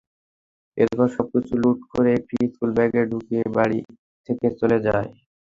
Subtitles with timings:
[0.77, 3.79] এরপর সবকিছু লুট করে একটি স্কুল ব্যাগে ঢুকিয়ে বাড়ি
[4.29, 5.09] থেকে চলে যায়।